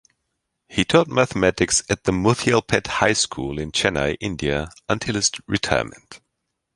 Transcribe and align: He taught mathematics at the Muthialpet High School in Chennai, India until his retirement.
He 0.67 0.83
taught 0.83 1.09
mathematics 1.09 1.83
at 1.87 2.05
the 2.05 2.11
Muthialpet 2.11 2.87
High 2.87 3.13
School 3.13 3.59
in 3.59 3.71
Chennai, 3.71 4.17
India 4.19 4.71
until 4.89 5.13
his 5.13 5.29
retirement. 5.45 6.21